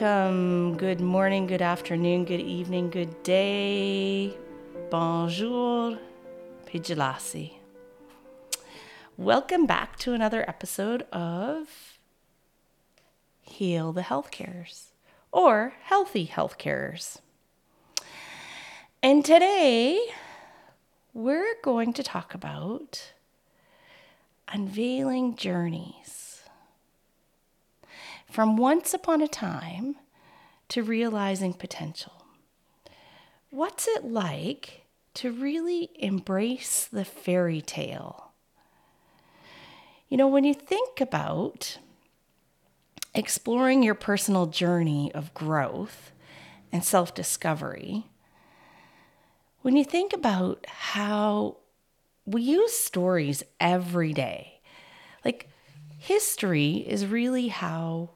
[0.00, 0.76] Welcome.
[0.76, 4.32] Good morning, good afternoon, good evening, good day.
[4.90, 5.98] Bonjour,
[6.66, 7.54] Pjila'si.
[9.16, 11.98] Welcome back to another episode of
[13.40, 14.90] Heal the Healthcarers
[15.32, 17.18] or Healthy Healthcarers.
[19.02, 20.00] And today
[21.12, 23.14] we're going to talk about
[24.46, 26.27] unveiling journeys
[28.30, 29.96] from once upon a time
[30.68, 32.24] to realizing potential.
[33.50, 34.82] What's it like
[35.14, 38.32] to really embrace the fairy tale?
[40.08, 41.78] You know, when you think about
[43.14, 46.12] exploring your personal journey of growth
[46.70, 48.04] and self discovery,
[49.62, 51.56] when you think about how
[52.26, 54.60] we use stories every day,
[55.24, 55.48] like
[55.98, 58.10] history is really how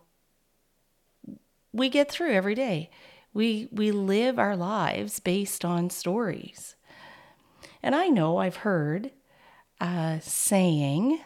[1.72, 2.90] we get through every day.
[3.34, 6.74] We we live our lives based on stories.
[7.82, 9.10] And I know I've heard
[9.80, 11.20] a saying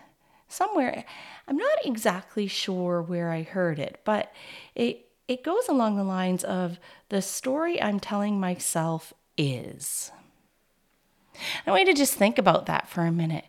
[0.49, 1.05] somewhere
[1.49, 4.33] I'm not exactly sure where I heard it, but
[4.75, 10.11] it it goes along the lines of the story I'm telling myself is.
[11.67, 13.45] I want you to just think about that for a minute.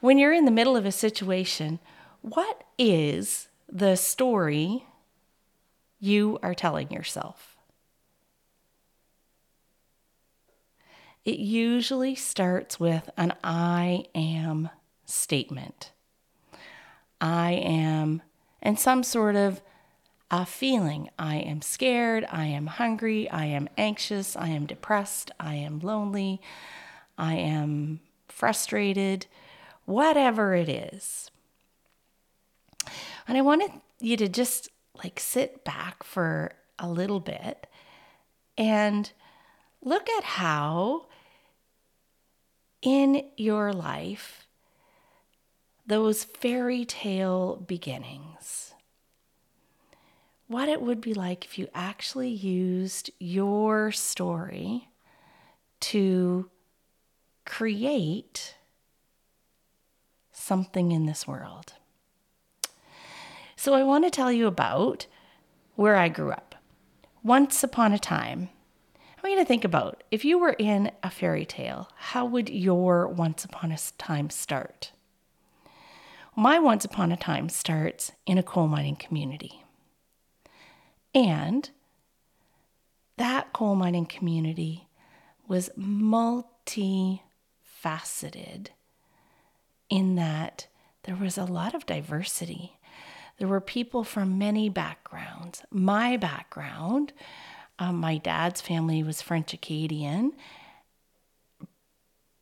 [0.00, 1.80] When you're in the middle of a situation,
[2.20, 4.84] what is the story
[6.04, 7.56] you are telling yourself.
[11.24, 14.68] It usually starts with an I am
[15.06, 15.92] statement.
[17.20, 18.20] I am,
[18.60, 19.62] and some sort of
[20.30, 21.08] a feeling.
[21.18, 22.26] I am scared.
[22.30, 23.30] I am hungry.
[23.30, 24.36] I am anxious.
[24.36, 25.30] I am depressed.
[25.40, 26.42] I am lonely.
[27.16, 29.26] I am frustrated.
[29.86, 31.30] Whatever it is.
[33.26, 33.70] And I wanted
[34.00, 34.68] you to just
[35.02, 37.66] like sit back for a little bit
[38.56, 39.12] and
[39.82, 41.06] look at how
[42.82, 44.46] in your life
[45.86, 48.74] those fairy tale beginnings
[50.46, 54.88] what it would be like if you actually used your story
[55.80, 56.50] to
[57.44, 58.54] create
[60.32, 61.74] something in this world.
[63.64, 65.06] So I want to tell you about
[65.74, 66.54] where I grew up.
[67.22, 68.50] Once upon a time,
[69.16, 72.50] I want you to think about if you were in a fairy tale, how would
[72.50, 74.92] your once upon a time start?
[76.36, 79.64] My once upon a time starts in a coal mining community.
[81.14, 81.70] And
[83.16, 84.88] that coal mining community
[85.48, 88.66] was multifaceted
[89.88, 90.66] in that
[91.04, 92.73] there was a lot of diversity.
[93.38, 95.62] There were people from many backgrounds.
[95.70, 97.12] My background,
[97.78, 100.32] um, my dad's family was French Acadian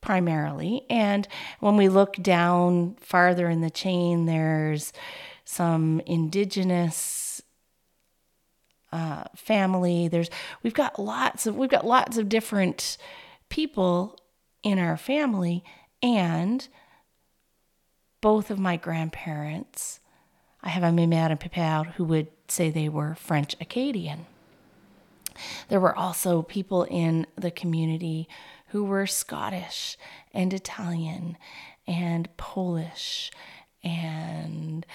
[0.02, 0.84] primarily.
[0.90, 1.26] And
[1.60, 4.92] when we look down farther in the chain, there's
[5.46, 7.40] some indigenous
[8.92, 10.08] uh, family.
[10.08, 10.28] There's
[10.62, 12.98] we've got lots of we've got lots of different
[13.48, 14.18] people
[14.62, 15.64] in our family,
[16.02, 16.68] and
[18.20, 20.00] both of my grandparents
[20.62, 24.26] I have a mère and père who would say they were French Acadian.
[25.68, 28.28] There were also people in the community
[28.68, 29.96] who were Scottish
[30.32, 31.36] and Italian
[31.86, 33.30] and Polish
[33.82, 34.86] and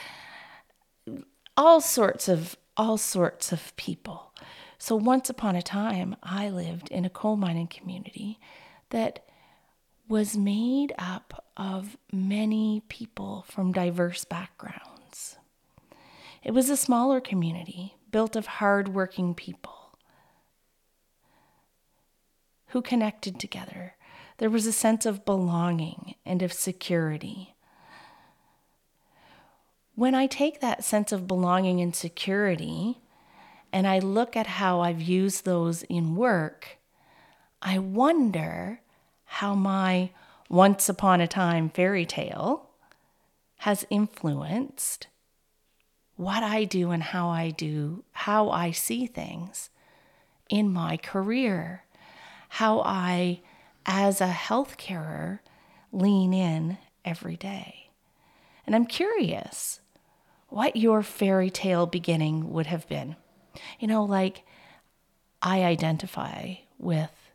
[1.58, 4.34] all sorts of all sorts of people.
[4.78, 8.40] So once upon a time I lived in a coal mining community
[8.92, 9.26] that
[10.08, 15.38] was made up of many people from diverse backgrounds.
[16.44, 19.98] It was a smaller community built of hardworking people
[22.68, 23.96] who connected together.
[24.38, 27.56] There was a sense of belonging and of security.
[29.96, 33.00] When I take that sense of belonging and security
[33.74, 36.78] and I look at how I've used those in work,
[37.62, 38.82] I wonder
[39.26, 40.12] how my
[40.50, 42.70] once upon a time fairy tale
[43.60, 45.08] has influenced
[46.18, 49.70] what I do and how I do, how I see things
[50.50, 51.84] in my career,
[52.50, 53.42] how I,
[53.86, 55.42] as a health carer,
[55.92, 57.92] lean in every day.
[58.66, 59.80] And I'm curious
[60.50, 63.16] what your fairy tale beginning would have been.
[63.80, 64.44] You know, like
[65.42, 67.32] I identify with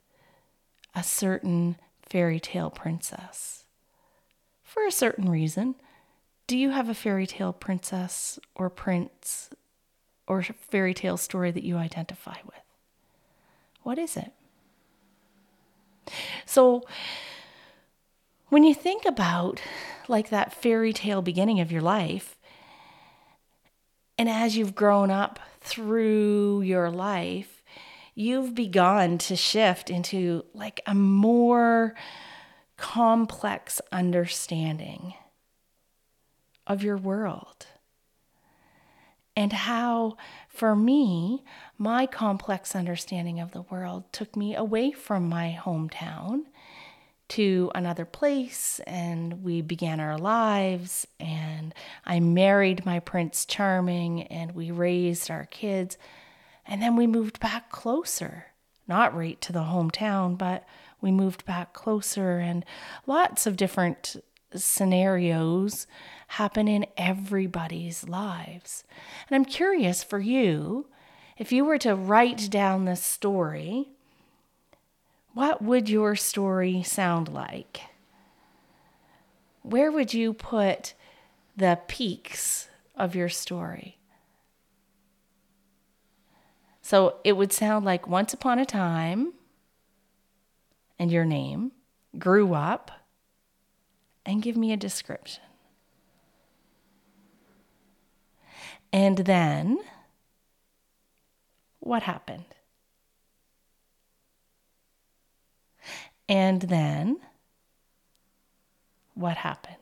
[0.94, 3.64] a certain fairy tale princess
[4.62, 5.76] for a certain reason.
[6.52, 9.48] Do you have a fairy tale princess or prince
[10.28, 12.60] or fairy tale story that you identify with?
[13.84, 14.32] What is it?
[16.44, 16.82] So,
[18.50, 19.62] when you think about
[20.08, 22.36] like that fairy tale beginning of your life,
[24.18, 27.62] and as you've grown up through your life,
[28.14, 31.94] you've begun to shift into like a more
[32.76, 35.14] complex understanding
[36.66, 37.66] of your world.
[39.34, 40.16] And how,
[40.48, 41.42] for me,
[41.78, 46.44] my complex understanding of the world took me away from my hometown
[47.32, 51.72] to another place and we began our lives and
[52.04, 55.96] I married my prince charming and we raised our kids
[56.66, 58.48] and then we moved back closer
[58.86, 60.66] not right to the hometown but
[61.00, 62.66] we moved back closer and
[63.06, 64.16] lots of different
[64.54, 65.86] scenarios
[66.36, 68.84] happen in everybody's lives
[69.28, 70.86] and I'm curious for you
[71.38, 73.88] if you were to write down this story
[75.34, 77.82] what would your story sound like?
[79.62, 80.94] Where would you put
[81.56, 83.98] the peaks of your story?
[86.82, 89.32] So it would sound like once upon a time
[90.98, 91.72] and your name,
[92.18, 92.90] grew up,
[94.26, 95.42] and give me a description.
[98.92, 99.78] And then
[101.80, 102.44] what happened?
[106.28, 107.18] And then
[109.14, 109.76] what happened?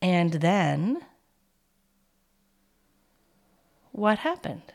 [0.00, 1.02] And then
[3.92, 4.72] what happened?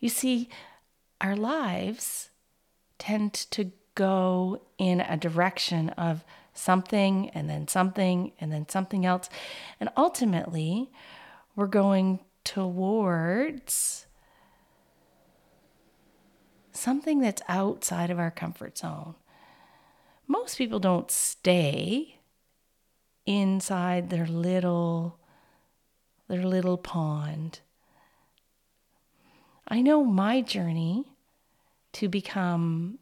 [0.00, 0.48] You see,
[1.20, 2.30] our lives
[2.98, 6.24] tend to go in a direction of
[6.58, 9.30] something and then something and then something else.
[9.80, 10.90] And ultimately,
[11.56, 14.06] we're going towards
[16.72, 19.14] something that's outside of our comfort zone.
[20.26, 22.18] Most people don't stay
[23.26, 25.18] inside their little
[26.28, 27.60] their little pond.
[29.66, 31.04] I know my journey
[31.94, 32.98] to become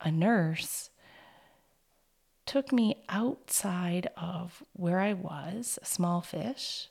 [0.00, 0.89] a nurse
[2.50, 6.88] took me outside of where I was, a small fish,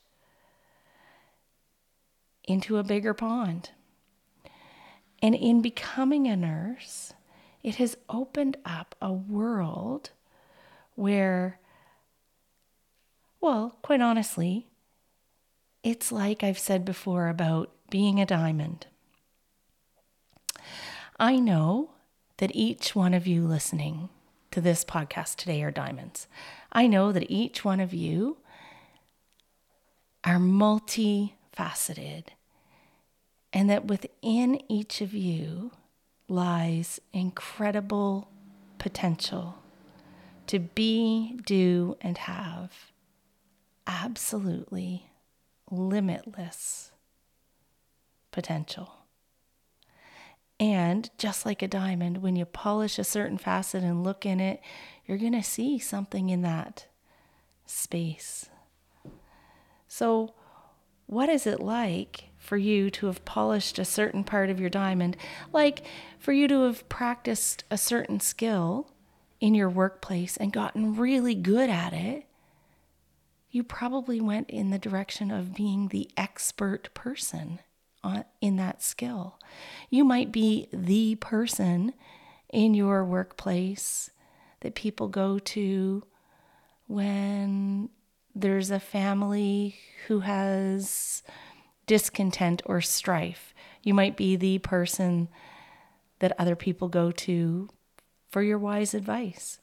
[2.45, 3.71] into a bigger pond.
[5.21, 7.11] And in becoming a nurse,
[7.61, 10.11] it has opened up a world
[10.95, 11.59] where,
[13.41, 14.65] well, quite honestly,
[15.83, 18.85] it's like I've said before about being a diamond.
[21.19, 21.89] I know
[22.37, 24.07] that each one of you listening
[24.51, 26.27] to this podcast today are diamonds.
[26.71, 28.37] I know that each one of you
[30.23, 32.25] are multifaceted
[33.51, 35.71] and that within each of you
[36.27, 38.29] lies incredible
[38.77, 39.55] potential
[40.47, 42.91] to be, do, and have
[43.85, 45.07] absolutely
[45.69, 46.91] limitless
[48.31, 48.98] potential.
[50.59, 54.61] And just like a diamond, when you polish a certain facet and look in it,
[55.05, 56.85] you're going to see something in that
[57.65, 58.49] space.
[59.87, 60.33] So,
[61.05, 65.17] what is it like for you to have polished a certain part of your diamond,
[65.51, 65.83] like
[66.19, 68.91] for you to have practiced a certain skill
[69.39, 72.25] in your workplace and gotten really good at it,
[73.49, 77.59] you probably went in the direction of being the expert person on,
[78.41, 79.39] in that skill.
[79.89, 81.93] You might be the person
[82.51, 84.11] in your workplace
[84.61, 86.03] that people go to
[86.87, 87.89] when
[88.35, 89.75] there's a family
[90.07, 91.23] who has
[91.85, 93.53] discontent or strife.
[93.83, 95.29] You might be the person
[96.19, 97.69] that other people go to
[98.29, 99.59] for your wise advice.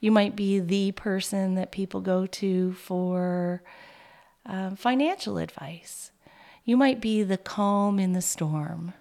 [0.00, 3.62] You might be the person that people go to for
[4.44, 6.10] uh, financial advice.
[6.64, 8.94] You might be the calm in the storm.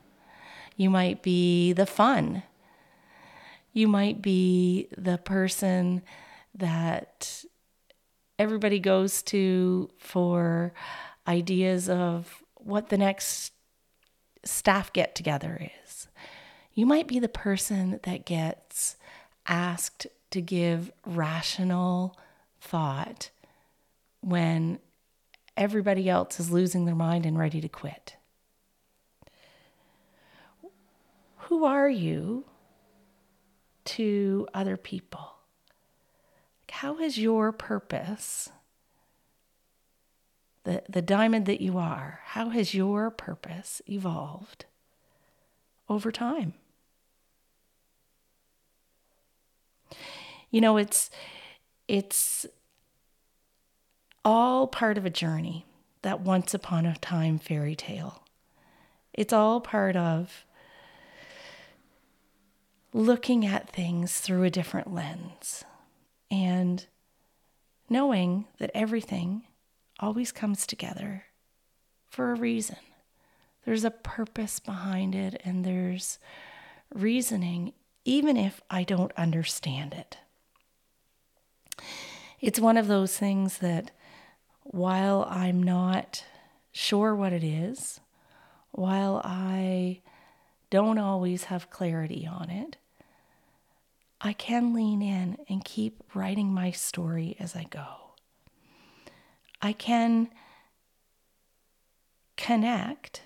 [0.75, 2.43] You might be the fun.
[3.73, 6.01] You might be the person
[6.55, 7.45] that
[8.39, 10.73] everybody goes to for
[11.27, 13.53] ideas of what the next
[14.43, 16.07] staff get together is.
[16.73, 18.95] You might be the person that gets
[19.45, 22.17] asked to give rational
[22.59, 23.29] thought
[24.21, 24.79] when
[25.57, 28.15] everybody else is losing their mind and ready to quit.
[31.37, 32.45] Who are you
[33.85, 35.35] to other people?
[36.69, 38.49] How has your purpose
[40.63, 44.65] the, the diamond that you are, how has your purpose evolved
[45.89, 46.53] over time?
[50.51, 51.09] You know, it's
[51.87, 52.45] it's
[54.23, 55.65] all part of a journey,
[56.01, 58.23] that once upon a time fairy tale.
[59.13, 60.45] It's all part of
[62.93, 65.63] looking at things through a different lens
[66.29, 66.85] and
[67.89, 69.43] knowing that everything
[69.99, 71.25] always comes together
[72.09, 72.77] for a reason.
[73.65, 76.17] There's a purpose behind it, and there's
[76.93, 77.73] reasoning,
[78.05, 80.17] even if I don't understand it.
[82.39, 83.91] It's one of those things that
[84.63, 86.23] while I'm not
[86.71, 87.99] sure what it is,
[88.71, 90.01] while I
[90.69, 92.77] don't always have clarity on it,
[94.21, 97.85] I can lean in and keep writing my story as I go.
[99.61, 100.29] I can
[102.37, 103.21] connect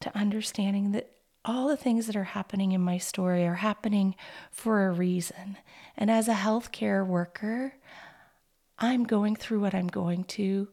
[0.00, 1.10] to understanding that
[1.44, 4.14] all the things that are happening in my story are happening
[4.50, 5.56] for a reason.
[5.96, 7.74] And as a healthcare worker,
[8.82, 10.66] I'm going through what I'm going to,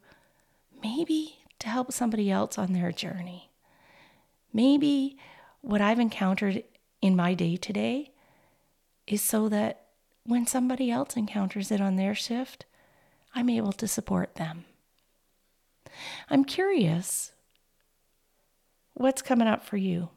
[0.81, 3.51] maybe to help somebody else on their journey.
[4.51, 5.15] Maybe
[5.61, 6.63] what I've encountered
[7.03, 8.11] in my day to day
[9.05, 9.85] is so that
[10.23, 12.65] when somebody else encounters it on their shift,
[13.35, 14.65] I'm able to support them.
[16.31, 17.31] I'm curious
[18.93, 20.09] what's coming up for you,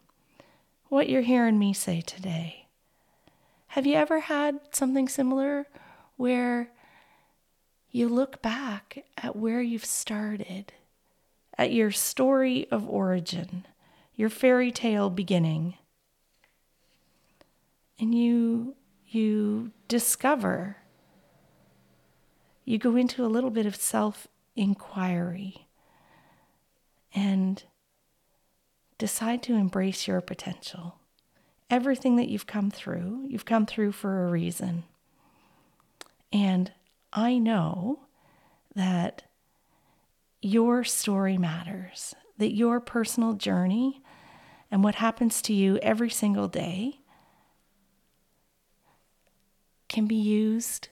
[0.89, 2.69] what you're hearing me say today.
[3.69, 5.67] Have you ever had something similar
[6.17, 6.71] where
[7.93, 10.73] you look back at where you've started,
[11.57, 13.67] at your story of origin,
[14.17, 15.75] your fairy tale beginning,
[17.99, 18.75] and you
[19.07, 20.79] you discover
[22.65, 25.67] you go into a little bit of self inquiry
[27.15, 27.65] and
[28.99, 30.97] decide to embrace your potential.
[31.69, 34.85] Everything that you've come through, you've come through for a reason.
[36.33, 36.73] And
[37.13, 38.01] I know
[38.75, 39.25] that
[40.41, 44.03] your story matters, that your personal journey
[44.71, 47.01] and what happens to you every single day
[49.89, 50.89] can be used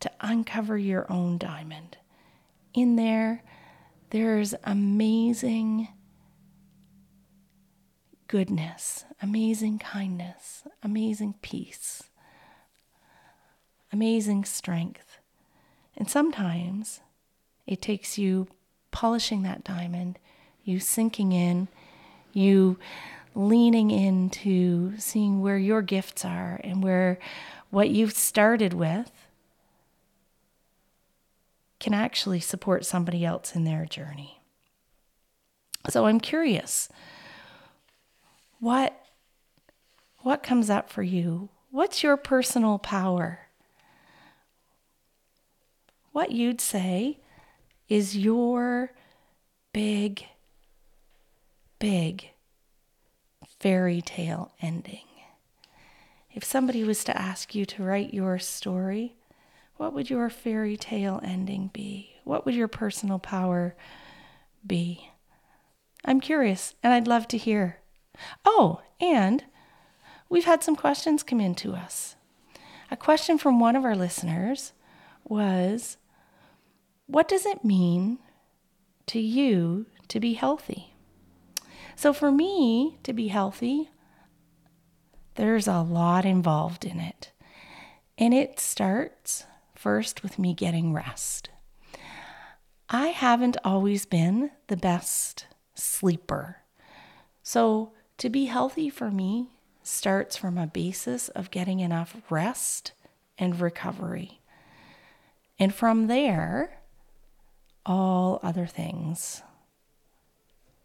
[0.00, 1.96] to uncover your own diamond.
[2.74, 3.42] In there,
[4.10, 5.88] there's amazing
[8.28, 12.09] goodness, amazing kindness, amazing peace,
[13.92, 15.18] amazing strength.
[15.96, 17.00] And sometimes
[17.66, 18.48] it takes you
[18.90, 20.18] polishing that diamond,
[20.64, 21.68] you sinking in,
[22.32, 22.78] you
[23.34, 27.18] leaning into seeing where your gifts are and where
[27.70, 29.10] what you've started with
[31.78, 34.40] can actually support somebody else in their journey.
[35.88, 36.88] So I'm curious
[38.58, 38.96] what
[40.18, 41.48] what comes up for you?
[41.70, 43.49] What's your personal power?
[46.12, 47.18] What you'd say
[47.88, 48.92] is your
[49.72, 50.24] big
[51.78, 52.30] big
[53.58, 55.04] fairy tale ending.
[56.32, 59.16] If somebody was to ask you to write your story,
[59.76, 62.16] what would your fairy tale ending be?
[62.24, 63.74] What would your personal power
[64.64, 65.10] be?
[66.04, 67.78] I'm curious and I'd love to hear.
[68.44, 69.44] Oh, and
[70.28, 72.16] we've had some questions come in to us.
[72.90, 74.72] A question from one of our listeners
[75.24, 75.96] was
[77.10, 78.20] What does it mean
[79.06, 80.94] to you to be healthy?
[81.96, 83.90] So, for me to be healthy,
[85.34, 87.32] there's a lot involved in it.
[88.16, 91.50] And it starts first with me getting rest.
[92.88, 96.58] I haven't always been the best sleeper.
[97.42, 99.48] So, to be healthy for me
[99.82, 102.92] starts from a basis of getting enough rest
[103.36, 104.42] and recovery.
[105.58, 106.79] And from there,
[107.84, 109.42] all other things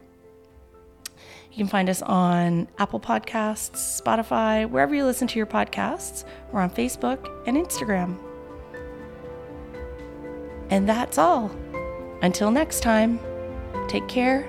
[1.52, 6.24] You can find us on Apple Podcasts, Spotify, wherever you listen to your podcasts.
[6.52, 8.18] We're on Facebook and Instagram.
[10.68, 11.50] And that's all.
[12.20, 13.18] Until next time,
[13.88, 14.46] take care,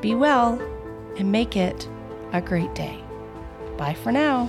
[0.00, 0.60] be well,
[1.16, 1.88] and make it
[2.32, 2.98] a great day.
[3.76, 4.48] Bye for now.